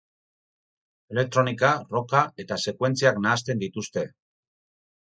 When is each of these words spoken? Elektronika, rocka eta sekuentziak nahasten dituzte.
Elektronika, 1.15 1.69
rocka 1.93 2.25
eta 2.45 2.61
sekuentziak 2.67 3.25
nahasten 3.29 3.65
dituzte. 3.67 4.09